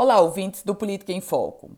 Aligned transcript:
Olá, 0.00 0.20
ouvintes 0.20 0.62
do 0.62 0.76
Política 0.76 1.10
em 1.10 1.20
Foco. 1.20 1.72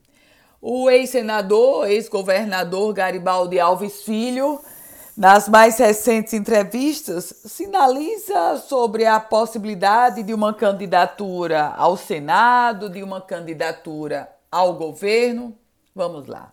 O 0.61 0.91
ex-senador, 0.91 1.89
ex-governador 1.89 2.93
Garibaldi 2.93 3.59
Alves 3.59 4.03
Filho, 4.03 4.61
nas 5.17 5.49
mais 5.49 5.79
recentes 5.79 6.35
entrevistas, 6.35 7.25
sinaliza 7.47 8.59
sobre 8.59 9.07
a 9.07 9.19
possibilidade 9.19 10.23
de 10.23 10.35
uma 10.35 10.53
candidatura 10.53 11.69
ao 11.69 11.97
Senado, 11.97 12.91
de 12.91 13.03
uma 13.03 13.23
candidatura 13.23 14.31
ao 14.53 14.75
governo. 14.75 15.57
Vamos 15.95 16.27
lá. 16.27 16.53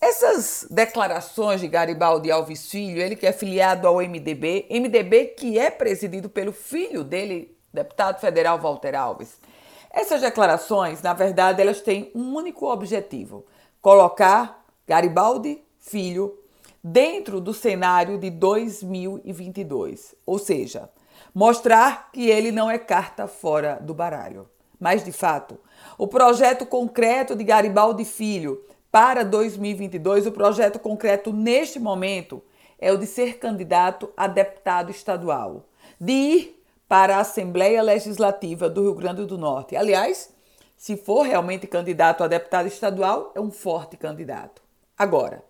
Essas 0.00 0.64
declarações 0.70 1.60
de 1.60 1.66
Garibaldi 1.66 2.30
Alves 2.30 2.70
Filho, 2.70 3.02
ele 3.02 3.16
que 3.16 3.26
é 3.26 3.32
filiado 3.32 3.88
ao 3.88 3.96
MDB, 3.96 4.68
MDB 4.70 5.24
que 5.36 5.58
é 5.58 5.72
presidido 5.72 6.28
pelo 6.28 6.52
filho 6.52 7.02
dele, 7.02 7.58
deputado 7.74 8.20
federal 8.20 8.60
Walter 8.60 8.94
Alves. 8.94 9.40
Essas 9.90 10.20
declarações, 10.20 11.02
na 11.02 11.12
verdade, 11.12 11.60
elas 11.60 11.80
têm 11.80 12.10
um 12.14 12.34
único 12.34 12.70
objetivo: 12.70 13.44
colocar 13.80 14.64
Garibaldi 14.86 15.62
Filho 15.78 16.38
dentro 16.82 17.40
do 17.40 17.52
cenário 17.52 18.18
de 18.18 18.30
2022, 18.30 20.14
ou 20.24 20.38
seja, 20.38 20.88
mostrar 21.34 22.10
que 22.12 22.28
ele 22.28 22.52
não 22.52 22.70
é 22.70 22.78
carta 22.78 23.26
fora 23.26 23.78
do 23.80 23.94
baralho. 23.94 24.48
Mas, 24.78 25.04
de 25.04 25.10
fato, 25.10 25.58
o 25.96 26.06
projeto 26.06 26.64
concreto 26.64 27.34
de 27.34 27.42
Garibaldi 27.42 28.04
Filho 28.04 28.64
para 28.92 29.24
2022, 29.24 30.26
o 30.26 30.32
projeto 30.32 30.78
concreto 30.78 31.32
neste 31.32 31.78
momento 31.78 32.42
é 32.78 32.92
o 32.92 32.96
de 32.96 33.06
ser 33.06 33.38
candidato 33.38 34.10
a 34.16 34.28
deputado 34.28 34.90
estadual, 34.90 35.64
de 36.00 36.12
ir 36.12 36.57
para 36.88 37.16
a 37.16 37.20
Assembleia 37.20 37.82
Legislativa 37.82 38.70
do 38.70 38.82
Rio 38.82 38.94
Grande 38.94 39.26
do 39.26 39.36
Norte. 39.36 39.76
Aliás, 39.76 40.32
se 40.76 40.96
for 40.96 41.22
realmente 41.22 41.66
candidato 41.66 42.24
a 42.24 42.28
deputado 42.28 42.66
estadual, 42.66 43.32
é 43.34 43.40
um 43.40 43.50
forte 43.50 43.96
candidato. 43.96 44.62
Agora, 44.96 45.44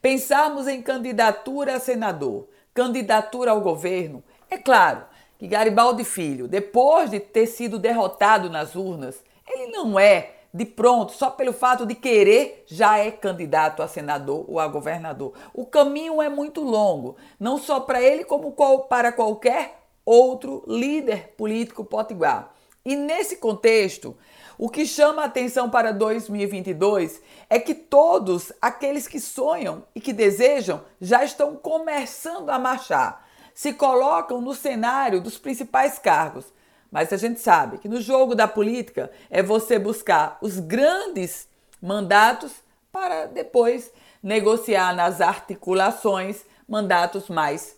pensarmos 0.00 0.66
em 0.66 0.80
candidatura 0.80 1.76
a 1.76 1.80
senador, 1.80 2.48
candidatura 2.72 3.50
ao 3.50 3.60
governo, 3.60 4.24
é 4.50 4.56
claro 4.56 5.04
que 5.38 5.46
Garibaldi 5.46 6.04
Filho, 6.04 6.48
depois 6.48 7.10
de 7.10 7.20
ter 7.20 7.46
sido 7.46 7.78
derrotado 7.78 8.48
nas 8.48 8.74
urnas, 8.74 9.22
ele 9.46 9.70
não 9.70 9.98
é 10.00 10.34
de 10.52 10.64
pronto, 10.64 11.12
só 11.12 11.30
pelo 11.30 11.52
fato 11.52 11.84
de 11.84 11.94
querer, 11.94 12.64
já 12.66 12.98
é 12.98 13.10
candidato 13.10 13.82
a 13.82 13.88
senador 13.88 14.46
ou 14.48 14.58
a 14.58 14.66
governador. 14.66 15.34
O 15.52 15.66
caminho 15.66 16.22
é 16.22 16.28
muito 16.28 16.62
longo, 16.62 17.16
não 17.38 17.58
só 17.58 17.80
para 17.80 18.00
ele, 18.00 18.24
como 18.24 18.56
para 18.88 19.12
qualquer 19.12 19.87
outro 20.08 20.64
líder 20.66 21.34
político 21.36 21.84
potiguar. 21.84 22.54
E 22.84 22.96
nesse 22.96 23.36
contexto, 23.36 24.16
o 24.56 24.70
que 24.70 24.86
chama 24.86 25.22
a 25.22 25.26
atenção 25.26 25.68
para 25.68 25.92
2022 25.92 27.20
é 27.50 27.60
que 27.60 27.74
todos 27.74 28.50
aqueles 28.60 29.06
que 29.06 29.20
sonham 29.20 29.84
e 29.94 30.00
que 30.00 30.12
desejam 30.12 30.80
já 31.00 31.22
estão 31.22 31.54
começando 31.54 32.48
a 32.48 32.58
marchar, 32.58 33.28
se 33.54 33.74
colocam 33.74 34.40
no 34.40 34.54
cenário 34.54 35.20
dos 35.20 35.36
principais 35.36 35.98
cargos. 35.98 36.46
Mas 36.90 37.12
a 37.12 37.18
gente 37.18 37.40
sabe 37.40 37.76
que 37.76 37.88
no 37.88 38.00
jogo 38.00 38.34
da 38.34 38.48
política 38.48 39.10
é 39.28 39.42
você 39.42 39.78
buscar 39.78 40.38
os 40.40 40.58
grandes 40.58 41.46
mandatos 41.82 42.52
para 42.90 43.26
depois 43.26 43.92
negociar 44.22 44.94
nas 44.94 45.20
articulações 45.20 46.46
mandatos 46.66 47.28
mais 47.28 47.77